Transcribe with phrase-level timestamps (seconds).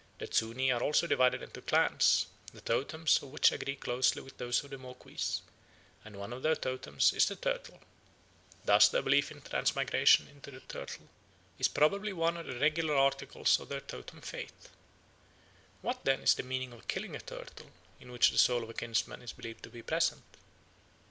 [0.17, 4.63] The Zuni are also divided into clans, the totems of which agree closely with those
[4.63, 5.41] of the Moquis,
[6.03, 7.79] and one of their totems is the turtle.
[8.65, 11.07] Thus their belief in transmigration into the turtle
[11.59, 14.69] is probably one of the regular articles of their totem faith.
[15.83, 18.73] What then is the meaning of killing a turtle in which the soul of a
[18.73, 20.23] kinsman is believed to be present?